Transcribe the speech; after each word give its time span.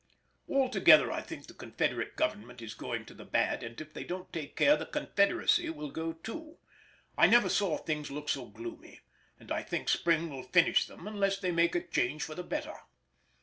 Altogether 0.49 1.11
I 1.11 1.21
think 1.21 1.45
the 1.45 1.53
Confederate 1.53 2.15
Government 2.15 2.59
is 2.59 2.73
going 2.73 3.05
to 3.05 3.13
the 3.13 3.23
bad, 3.23 3.61
and 3.61 3.79
if 3.79 3.93
they 3.93 4.03
don't 4.03 4.33
take 4.33 4.55
care 4.55 4.75
the 4.75 4.87
Confederacy 4.87 5.69
will 5.69 5.91
go 5.91 6.13
too. 6.13 6.57
I 7.19 7.27
never 7.27 7.49
saw 7.49 7.77
things 7.77 8.09
look 8.09 8.27
so 8.27 8.47
gloomy, 8.47 9.01
and 9.39 9.51
I 9.51 9.61
think 9.61 9.89
spring 9.89 10.31
will 10.31 10.41
finish 10.41 10.87
them 10.87 11.05
unless 11.05 11.37
they 11.37 11.51
make 11.51 11.75
a 11.75 11.87
change 11.87 12.23
for 12.23 12.33
the 12.33 12.41
better. 12.41 12.73